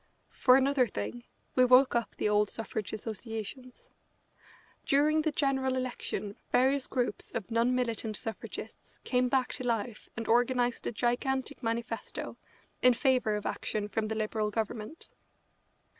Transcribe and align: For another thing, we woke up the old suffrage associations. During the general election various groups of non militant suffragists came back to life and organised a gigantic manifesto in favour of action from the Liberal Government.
For 0.31 0.57
another 0.57 0.87
thing, 0.87 1.25
we 1.53 1.63
woke 1.63 1.93
up 1.93 2.15
the 2.15 2.27
old 2.27 2.49
suffrage 2.49 2.91
associations. 2.91 3.91
During 4.83 5.21
the 5.21 5.31
general 5.31 5.75
election 5.75 6.37
various 6.51 6.87
groups 6.87 7.29
of 7.33 7.51
non 7.51 7.75
militant 7.75 8.17
suffragists 8.17 8.97
came 9.03 9.29
back 9.29 9.53
to 9.53 9.63
life 9.63 10.09
and 10.17 10.27
organised 10.27 10.87
a 10.87 10.91
gigantic 10.91 11.61
manifesto 11.61 12.35
in 12.81 12.95
favour 12.95 13.35
of 13.35 13.45
action 13.45 13.87
from 13.87 14.07
the 14.07 14.15
Liberal 14.15 14.49
Government. 14.49 15.07